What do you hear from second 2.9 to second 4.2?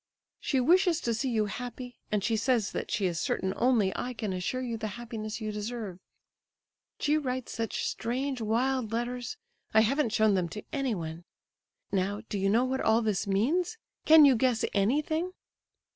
is certain only I